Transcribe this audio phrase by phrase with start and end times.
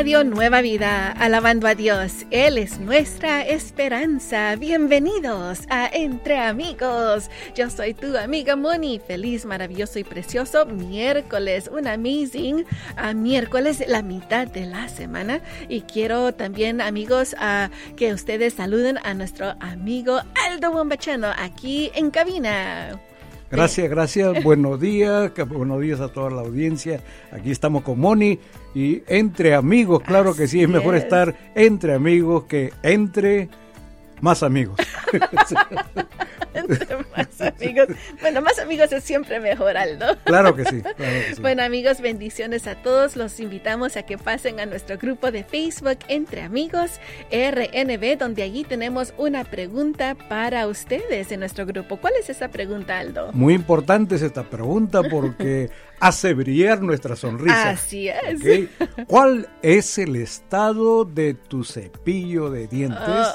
[0.00, 2.24] Radio Nueva Vida, alabando a Dios.
[2.30, 4.56] Él es nuestra esperanza.
[4.56, 7.28] Bienvenidos a Entre Amigos.
[7.54, 8.98] Yo soy tu amiga Moni.
[8.98, 11.68] Feliz, maravilloso y precioso miércoles.
[11.70, 12.64] Un amazing
[12.96, 15.42] a miércoles, la mitad de la semana.
[15.68, 22.10] Y quiero también, amigos, a que ustedes saluden a nuestro amigo Aldo Bombachano aquí en
[22.10, 22.98] cabina.
[23.50, 24.42] Gracias, gracias.
[24.44, 27.00] Buenos días, buenos días a toda la audiencia.
[27.32, 28.38] Aquí estamos con Moni
[28.74, 33.48] y entre amigos, claro que sí, es mejor estar entre amigos que entre
[34.20, 34.78] más amigos.
[36.54, 37.88] Entre más amigos.
[38.20, 40.16] Bueno, más amigos es siempre mejor, Aldo.
[40.24, 40.82] Claro que, sí,
[41.40, 43.16] Bueno, amigos, bendiciones a todos.
[43.16, 48.64] Los invitamos a que pasen a nuestro grupo de Facebook Entre Amigos RNB, donde allí
[48.64, 51.96] tenemos una pregunta para ustedes en nuestro grupo.
[51.96, 53.30] ¿Cuál es esa pregunta, Aldo?
[53.32, 57.70] Muy importante es esta pregunta porque hace brillar nuestra sonrisa.
[57.70, 58.40] Así es.
[59.06, 63.26] ¿Cuál es el estado de tu cepillo de dientes?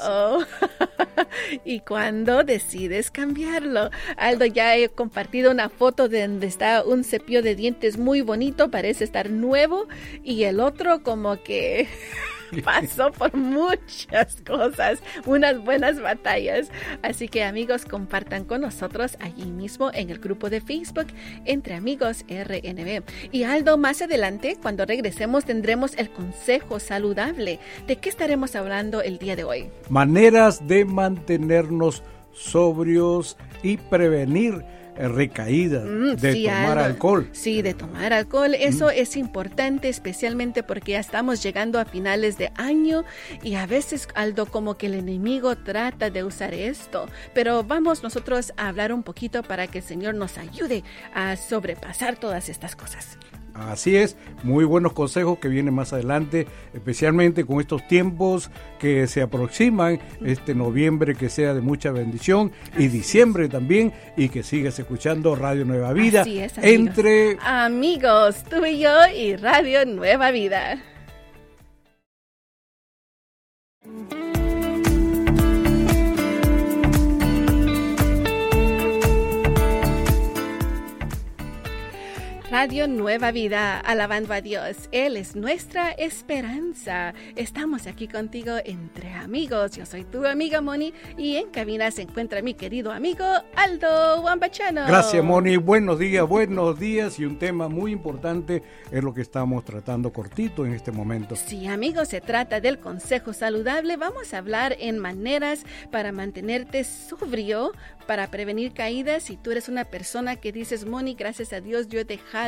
[1.64, 3.90] ¿Y cuándo decides cambiarlo?
[4.16, 8.70] Aldo, ya he compartido una foto de donde está un cepillo de dientes muy bonito,
[8.70, 9.88] parece estar nuevo,
[10.22, 11.88] y el otro como que...
[12.64, 16.70] pasó por muchas cosas, unas buenas batallas.
[17.02, 21.06] Así que amigos, compartan con nosotros allí mismo en el grupo de Facebook
[21.44, 23.02] Entre Amigos RNB.
[23.32, 27.58] Y Aldo, más adelante, cuando regresemos, tendremos el consejo saludable.
[27.86, 29.70] ¿De qué estaremos hablando el día de hoy?
[29.88, 32.02] Maneras de mantenernos
[32.32, 34.64] sobrios y prevenir
[34.98, 37.28] recaída mm, de tomar alcohol.
[37.32, 38.54] Sí, de tomar alcohol.
[38.54, 43.04] Eso es importante, especialmente porque ya estamos llegando a finales de año
[43.42, 47.06] y a veces, Aldo, como que el enemigo trata de usar esto.
[47.34, 52.16] Pero vamos nosotros a hablar un poquito para que el Señor nos ayude a sobrepasar
[52.16, 53.18] todas estas cosas.
[53.58, 59.22] Así es, muy buenos consejos que vienen más adelante, especialmente con estos tiempos que se
[59.22, 65.34] aproximan, este noviembre que sea de mucha bendición y diciembre también y que sigas escuchando
[65.34, 70.78] Radio Nueva Vida Así es, entre amigos, tú y yo y Radio Nueva Vida.
[82.58, 84.88] Radio Nueva Vida, alabando a Dios.
[84.90, 87.12] Él es nuestra esperanza.
[87.34, 89.72] Estamos aquí contigo entre amigos.
[89.72, 94.86] Yo soy tu amiga Moni y en cabina se encuentra mi querido amigo Aldo Wambachano.
[94.86, 99.62] Gracias Moni, buenos días, buenos días y un tema muy importante es lo que estamos
[99.62, 101.36] tratando cortito en este momento.
[101.36, 103.98] Sí amigos, se trata del consejo saludable.
[103.98, 107.72] Vamos a hablar en maneras para mantenerte sobrio,
[108.06, 109.24] para prevenir caídas.
[109.24, 112.45] Si tú eres una persona que dices, Moni, gracias a Dios yo he dejado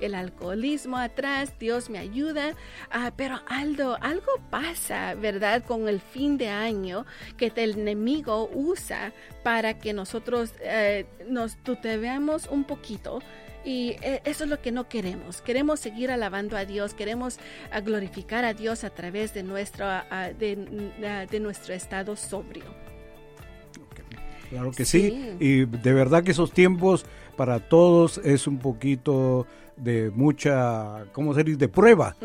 [0.00, 2.54] el alcoholismo atrás, Dios me ayuda.
[2.90, 5.64] Ah, pero Aldo, algo pasa, ¿verdad?
[5.64, 12.48] Con el fin de año que el enemigo usa para que nosotros eh, nos tuteveamos
[12.48, 13.20] un poquito.
[13.64, 15.40] Y eh, eso es lo que no queremos.
[15.40, 17.38] Queremos seguir alabando a Dios, queremos
[17.70, 22.64] ah, glorificar a Dios a través de nuestro, ah, de nuestro estado sobrio.
[24.52, 25.34] Claro que sí.
[25.40, 27.06] Y de verdad que esos tiempos
[27.36, 32.16] para todos es un poquito de mucha, ¿cómo se dice?, de prueba,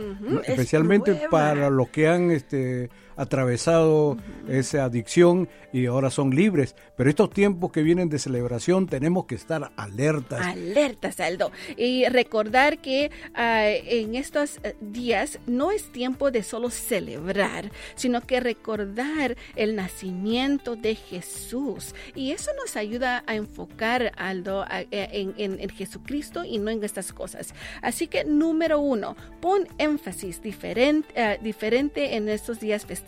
[0.46, 4.18] especialmente para los que han este, atravesado
[4.48, 6.76] esa adicción y ahora son libres.
[6.96, 10.46] Pero estos tiempos que vienen de celebración tenemos que estar alertas.
[10.46, 11.52] Alertas, Aldo.
[11.76, 18.22] Y recordar que ah, en estos eh, días no es tiempo de solo celebrar, sino
[18.22, 21.94] que recordar el nacimiento de Jesús.
[22.16, 27.12] Y eso nos ayuda a enfocar, Aldo, eh, en, en Jesucristo y no en estas
[27.12, 27.54] cosas.
[27.82, 33.07] Así que número uno, pon énfasis diferente, eh, diferente en estos días festivos.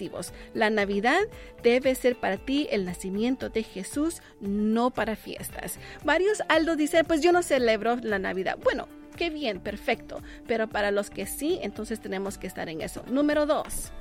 [0.54, 1.20] La Navidad
[1.64, 5.80] debe ser para ti el nacimiento de Jesús, no para fiestas.
[6.04, 8.58] Varios Aldo dicen, pues yo no celebro la Navidad.
[8.64, 10.22] Bueno, qué bien, perfecto.
[10.48, 13.04] Pero para los que sí, entonces tenemos que estar en eso.
[13.10, 13.92] Número dos.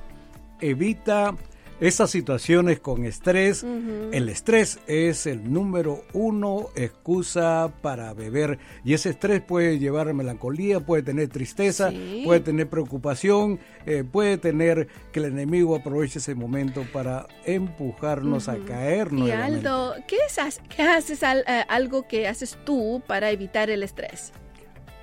[0.60, 1.36] Evita
[1.80, 3.64] esas situaciones con estrés.
[4.12, 10.12] El estrés es el número uno excusa para beber y ese estrés puede llevar a
[10.12, 11.92] melancolía, puede tener tristeza,
[12.24, 18.56] puede tener preocupación, eh, puede tener que el enemigo aproveche ese momento para empujarnos a
[18.58, 19.08] caer.
[19.12, 24.32] Y Aldo, ¿qué, es, qué haces eh, algo que haces tú para evitar el estrés?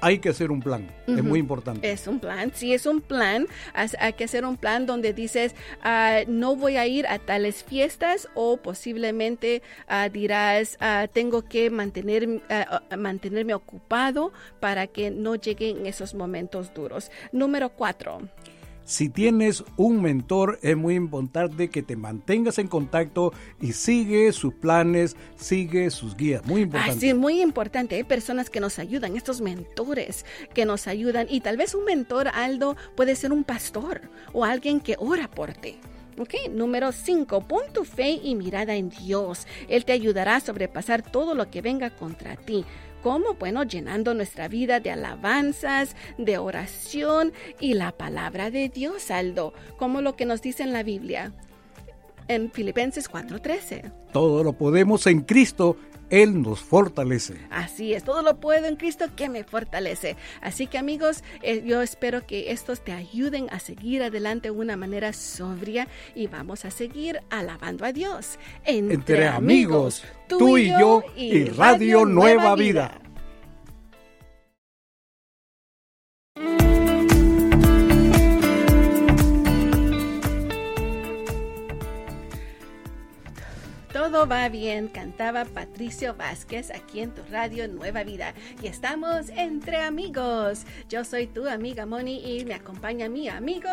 [0.05, 1.91] Hay que hacer un plan, es muy importante.
[1.91, 3.47] Es un plan, sí, es un plan.
[3.73, 8.29] Hay que hacer un plan donde dices, ah, no voy a ir a tales fiestas
[8.35, 12.39] o posiblemente ah, dirás, ah, tengo que mantener,
[12.95, 17.09] mantenerme ocupado para que no lleguen esos momentos duros.
[17.31, 18.21] Número cuatro.
[18.85, 24.53] Si tienes un mentor, es muy importante que te mantengas en contacto y sigue sus
[24.53, 26.45] planes, sigue sus guías.
[26.45, 26.99] Muy importante.
[26.99, 27.95] Sí, muy importante.
[27.95, 30.23] Hay personas que nos ayudan, estos mentores
[30.53, 31.25] que nos ayudan.
[31.29, 34.01] Y tal vez un mentor, Aldo, puede ser un pastor
[34.33, 35.77] o alguien que ora por ti.
[36.17, 39.47] Ok, número 5, pon tu fe y mirada en Dios.
[39.67, 42.63] Él te ayudará a sobrepasar todo lo que venga contra ti.
[43.05, 43.35] ¿Cómo?
[43.35, 50.01] Bueno, llenando nuestra vida de alabanzas, de oración y la palabra de Dios, Aldo, como
[50.01, 51.31] lo que nos dice en la Biblia
[52.27, 53.91] en Filipenses 4:13.
[54.11, 55.77] Todo lo podemos en Cristo
[56.09, 57.35] él nos fortalece.
[57.49, 60.15] Así es, todo lo puedo en Cristo que me fortalece.
[60.41, 64.77] Así que amigos, eh, yo espero que estos te ayuden a seguir adelante de una
[64.77, 68.37] manera sobria y vamos a seguir alabando a Dios.
[68.65, 72.99] Entre, amigos, tú y yo y Radio Nueva Vida.
[84.15, 88.33] Todo va bien, cantaba Patricio Vázquez aquí en tu radio Nueva Vida.
[88.63, 90.63] Y estamos entre amigos.
[90.87, 93.67] Yo soy tu amiga Moni y me acompaña mi amigo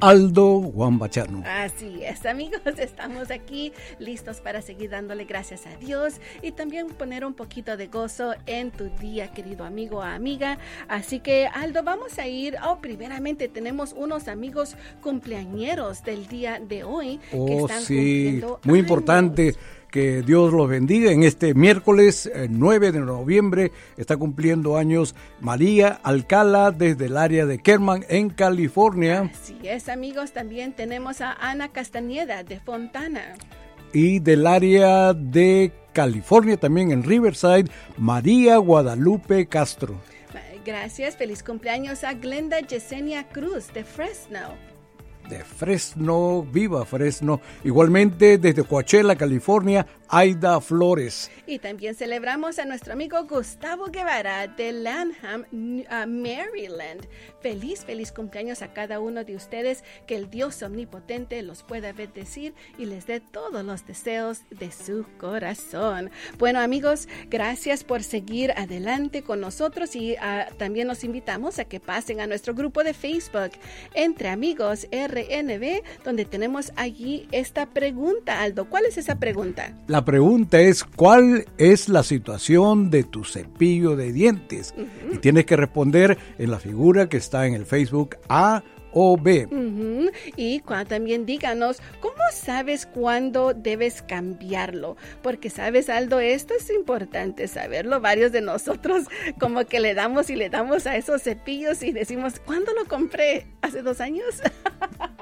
[0.00, 1.44] Aldo Guambachano.
[1.46, 7.24] Así es, amigos, estamos aquí listos para seguir dándole gracias a Dios y también poner
[7.24, 10.58] un poquito de gozo en tu día, querido amigo o amiga.
[10.88, 12.56] Así que, Aldo, vamos a ir.
[12.66, 18.80] Oh, primeramente tenemos unos amigos cumpleañeros del día de hoy oh, que están sí, muy
[18.80, 19.54] importante
[19.94, 21.12] que Dios los bendiga.
[21.12, 27.46] En este miércoles 9 eh, de noviembre está cumpliendo años María Alcala desde el área
[27.46, 29.30] de Kerman en California.
[29.32, 30.32] Así es, amigos.
[30.32, 33.36] También tenemos a Ana Castañeda de Fontana.
[33.92, 39.94] Y del área de California, también en Riverside, María Guadalupe Castro.
[40.66, 41.16] Gracias.
[41.16, 44.73] Feliz cumpleaños a Glenda Yesenia Cruz de Fresno
[45.28, 47.40] de Fresno, viva Fresno.
[47.64, 51.30] Igualmente desde Coachella, California, Aida Flores.
[51.46, 55.44] Y también celebramos a nuestro amigo Gustavo Guevara de Lanham,
[55.90, 57.06] Maryland.
[57.40, 59.82] Feliz, feliz cumpleaños a cada uno de ustedes.
[60.06, 65.04] Que el Dios omnipotente los pueda bendecir y les dé todos los deseos de su
[65.18, 66.10] corazón.
[66.38, 71.80] Bueno, amigos, gracias por seguir adelante con nosotros y ah, también nos invitamos a que
[71.80, 73.52] pasen a nuestro grupo de Facebook
[73.94, 78.42] Entre Amigos RNB, donde tenemos allí esta pregunta.
[78.42, 79.72] Aldo, ¿cuál es esa pregunta?
[79.86, 84.74] La pregunta es, ¿cuál es la situación de tu cepillo de dientes?
[85.12, 88.62] Y tienes que responder en la figura que está en el Facebook A
[88.94, 89.48] o B.
[90.36, 94.96] Y también díganos, ¿cómo sabes cuándo debes cambiarlo?
[95.22, 98.00] Porque sabes, Aldo, esto es importante saberlo.
[98.00, 99.04] Varios de nosotros
[99.40, 103.46] como que le damos y le damos a esos cepillos y decimos, ¿cuándo lo compré?
[103.60, 104.40] ¿Hace dos años?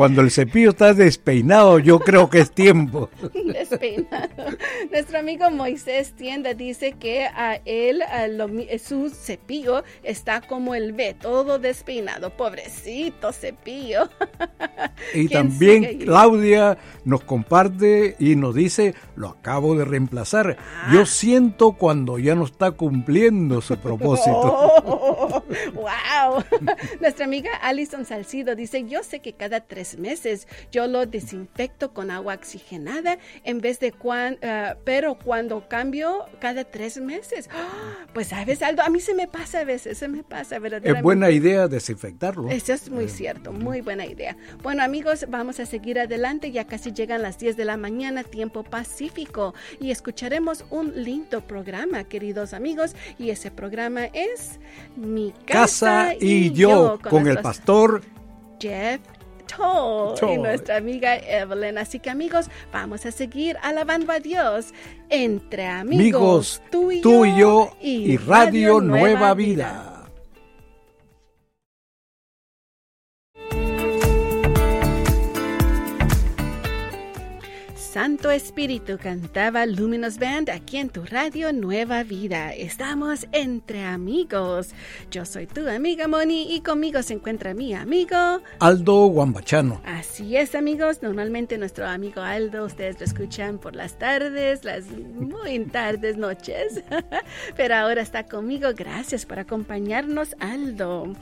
[0.00, 3.10] Cuando el cepillo está despeinado, yo creo que es tiempo.
[3.52, 4.56] Despeinado.
[4.90, 8.02] Nuestro amigo Moisés Tienda dice que a él,
[8.82, 12.34] su cepillo está como el B, todo despeinado.
[12.34, 14.08] Pobrecito cepillo.
[15.14, 20.58] Y también Claudia nos comparte y nos dice, lo acabo de reemplazar.
[20.92, 21.06] Yo ah.
[21.06, 24.74] siento cuando ya no está cumpliendo su propósito.
[25.74, 26.44] ¡Wow!
[27.00, 30.46] Nuestra amiga Alison Salcido dice, yo sé que cada tres meses.
[30.70, 36.64] Yo lo desinfecto con agua oxigenada en vez de cuando, ah, pero cuando cambio cada
[36.64, 37.48] tres meses.
[38.12, 41.30] pues sabes, Aldo, a mí se me pasa a veces, se me pasa Es buena
[41.30, 42.50] idea desinfectarlo.
[42.50, 44.36] Eso es muy cierto, muy buena idea.
[44.62, 46.50] Bueno, amigos, vamos a seguir adelante.
[46.52, 52.04] Ya casi llegan las 10 de la mañana, tiempo pacífico, y escucharemos un lindo programa,
[52.04, 52.94] queridos amigos.
[53.18, 54.58] Y ese programa es
[54.96, 58.02] Mi casa, y, yo, con el pastor
[58.60, 59.00] Jeff
[59.56, 61.78] y nuestra amiga Evelyn.
[61.78, 64.72] Así que amigos, vamos a seguir alabando a Dios
[65.08, 67.00] entre amigos, tú, y,
[67.38, 69.99] yo, y, Radio, Nueva, vida.
[77.92, 82.54] Santo Espíritu cantaba Luminous Band aquí en tu radio Nueva Vida.
[82.54, 84.68] Estamos entre amigos.
[85.10, 88.16] Yo soy tu amiga Moni y conmigo se encuentra mi amigo
[88.60, 89.82] Aldo Guambachano.
[89.84, 91.02] Así es, amigos.
[91.02, 96.84] Normalmente nuestro amigo Aldo, ustedes lo escuchan por las tardes, las muy tardes, noches.
[97.56, 98.68] Pero ahora está conmigo.
[98.72, 101.12] Gracias por acompañarnos, Aldo.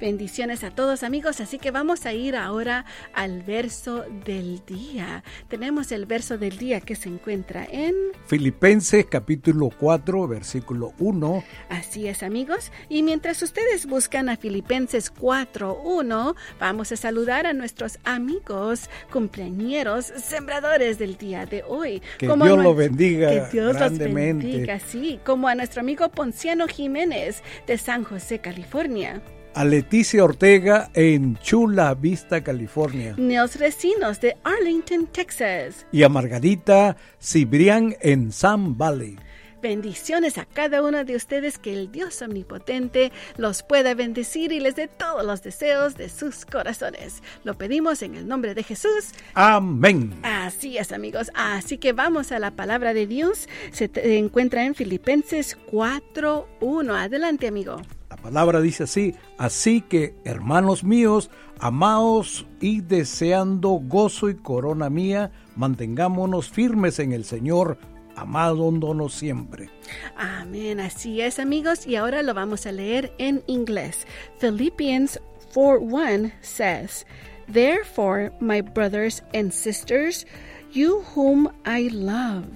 [0.00, 1.40] Bendiciones a todos, amigos.
[1.40, 5.22] Así que vamos a ir ahora al verso del día.
[5.46, 7.94] Tenemos el verso verso del día que se encuentra en
[8.26, 11.44] Filipenses capítulo 4, versículo 1.
[11.68, 12.72] Así es, amigos.
[12.88, 20.06] Y mientras ustedes buscan a Filipenses 4, 1, vamos a saludar a nuestros amigos, cumpleañeros,
[20.06, 22.00] sembradores del día de hoy.
[22.16, 23.28] Que Dios lo bendiga.
[23.28, 24.46] Que Dios grandemente.
[24.46, 25.20] los bendiga, sí.
[25.22, 29.20] Como a nuestro amigo Ponciano Jiménez de San José, California
[29.56, 33.14] a Leticia Ortega en Chula Vista, California.
[33.16, 35.86] Nels Recinos de Arlington, Texas.
[35.90, 39.16] Y a Margarita Cibrián en Sun Valley.
[39.62, 44.76] Bendiciones a cada uno de ustedes, que el Dios omnipotente los pueda bendecir y les
[44.76, 47.22] dé todos los deseos de sus corazones.
[47.42, 49.12] Lo pedimos en el nombre de Jesús.
[49.32, 50.20] Amén.
[50.22, 51.30] Así es, amigos.
[51.34, 53.48] Así que vamos a la palabra de Dios.
[53.72, 56.94] Se encuentra en Filipenses 4.1.
[56.94, 57.80] Adelante, amigo.
[58.26, 61.30] La palabra dice así, así que, hermanos míos,
[61.60, 67.78] amaos y deseando gozo y corona mía, mantengámonos firmes en el Señor,
[68.16, 69.70] amándonos siempre.
[70.16, 74.08] Amén, así es amigos, y ahora lo vamos a leer en inglés.
[74.40, 75.20] Philippians
[75.54, 77.06] 4.1 says,
[77.46, 80.26] Therefore, my brothers and sisters,
[80.72, 82.48] you whom I love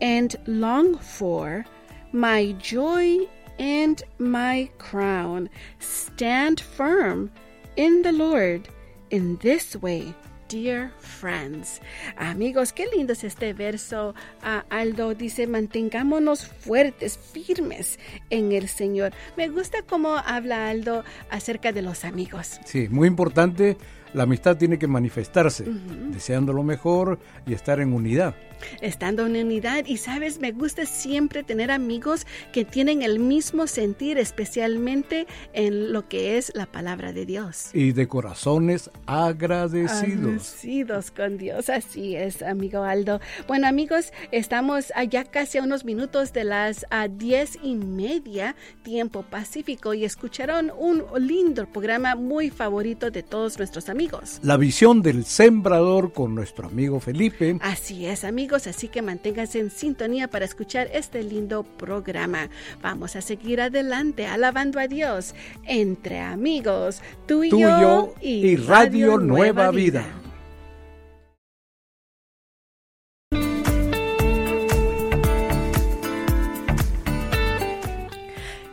[0.00, 1.66] and long for,
[2.12, 3.28] my joy
[3.58, 5.48] and my crown.
[5.78, 7.30] Stand firm
[7.76, 8.68] in the Lord
[9.10, 10.14] in this way.
[10.48, 11.80] Dear friends.
[12.18, 14.14] Amigos, qué lindo es este verso.
[14.42, 19.12] Ah, Aldo dice, mantengámonos fuertes, firmes en el Señor.
[19.38, 22.60] Me gusta cómo habla Aldo acerca de los amigos.
[22.66, 23.78] Sí, muy importante.
[24.14, 25.64] La amistad tiene que manifestarse,
[26.10, 28.34] deseando lo mejor y estar en unidad
[28.80, 29.84] estando en unidad.
[29.86, 36.08] Y sabes, me gusta siempre tener amigos que tienen el mismo sentir, especialmente en lo
[36.08, 37.70] que es la palabra de Dios.
[37.72, 40.02] Y de corazones agradecidos.
[40.02, 43.20] Agradecidos con Dios, así es, amigo Aldo.
[43.46, 49.22] Bueno, amigos, estamos allá casi a unos minutos de las a diez y media, tiempo
[49.22, 54.01] pacífico, y escucharon un lindo programa muy favorito de todos nuestros amigos.
[54.42, 57.58] La visión del sembrador con nuestro amigo Felipe.
[57.60, 62.48] Así es, amigos así que manténganse en sintonía para escuchar este lindo programa.
[62.82, 69.70] Vamos a seguir adelante alabando a Dios entre amigos, tú y, yo, y, Radio, Nueva,
[69.70, 70.04] vida.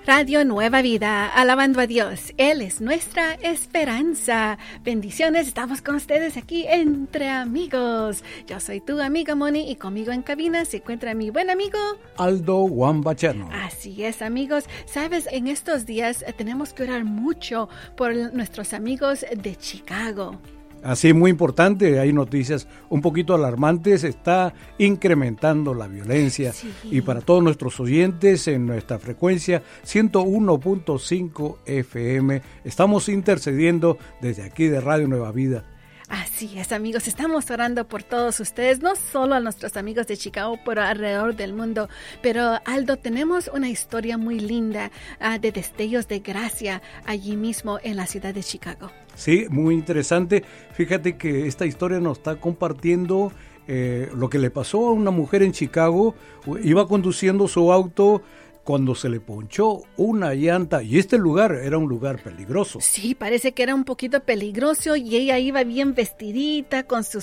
[0.10, 2.34] Radio Nueva Vida, alabando a Dios.
[2.38, 4.58] Él es nuestra esperanza.
[4.84, 8.24] Bendiciones, estamos con ustedes aquí entre amigos.
[8.48, 11.78] Yo soy tu amiga Moni y conmigo en cabina se encuentra mi buen amigo
[12.18, 13.04] Aldo Juan
[13.52, 14.64] Así es, amigos.
[14.88, 20.40] Sabes, en estos días tenemos que orar mucho por nuestros amigos de Chicago.
[20.84, 27.44] Así, muy importante, hay noticias un poquito alarmantes, está incrementando la violencia y para todos
[27.44, 35.66] nuestros oyentes en nuestra frecuencia 101.5 FM estamos intercediendo desde aquí de Radio Nueva Vida
[36.10, 40.58] Así es, amigos, estamos orando por todos ustedes, no solo a nuestros amigos de Chicago,
[40.66, 41.88] pero alrededor del mundo.
[42.24, 47.96] Pero Aldo, tenemos una historia muy linda ah, de destellos de gracia allí mismo en
[47.96, 48.92] la ciudad de Chicago.
[49.20, 50.46] Sí, muy interesante.
[50.72, 53.34] Fíjate que esta historia nos está compartiendo
[53.68, 56.16] eh, lo que le pasó a una mujer en Chicago.
[56.64, 58.22] Iba conduciendo su auto
[58.64, 62.80] cuando se le ponchó una llanta y este lugar era un lugar peligroso.
[62.82, 67.20] Sí, parece que era un poquito peligroso y ella iba bien vestidita con su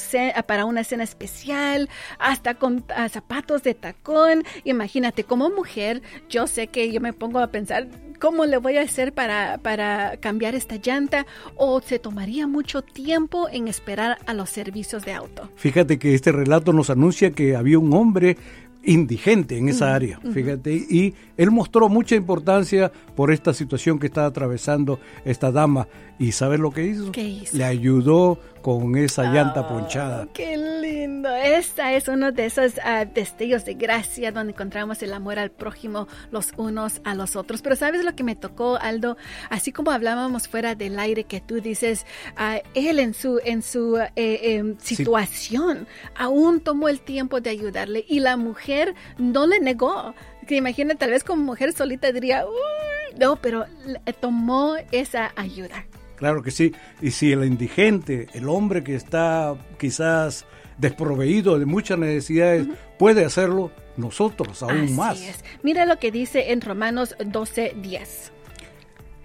[0.47, 1.89] para una cena especial,
[2.19, 4.43] hasta con ah, zapatos de tacón.
[4.65, 8.83] Imagínate, como mujer, yo sé que yo me pongo a pensar cómo le voy a
[8.83, 14.51] hacer para, para cambiar esta llanta o se tomaría mucho tiempo en esperar a los
[14.51, 15.49] servicios de auto.
[15.57, 18.37] Fíjate que este relato nos anuncia que había un hombre
[18.87, 24.25] indigente en esa área, fíjate, y él mostró mucha importancia por esta situación que está
[24.27, 25.89] atravesando esta dama.
[26.19, 27.13] ¿Y sabes lo que hizo?
[27.13, 27.57] ¿Qué hizo?
[27.57, 30.29] Le ayudó con esa llanta ah, ponchada.
[30.35, 31.29] ¡Qué lindo!
[31.29, 36.09] Esta es uno de esos uh, destellos de gracia donde encontramos el amor al prójimo
[36.33, 37.63] los unos a los otros.
[37.63, 39.17] Pero ¿sabes lo que me tocó, Aldo?
[39.51, 42.07] Así como hablábamos fuera del aire que tú dices,
[42.41, 48.05] uh, él en su, en su eh, em, situación aún tomó el tiempo de ayudarle
[48.09, 50.13] y la mujer no le negó
[50.49, 52.45] que imagina tal vez como mujer solita diría,
[53.17, 53.67] no, pero
[54.21, 55.87] tomó esa ayuda.
[56.17, 56.73] Claro que sí.
[57.01, 60.47] Y si el indigente, el hombre que está quizás
[60.79, 62.67] desproveído de muchas necesidades,
[62.99, 65.19] puede hacerlo, nosotros aún más.
[65.63, 68.33] Mira lo que dice en Romanos 12, 10.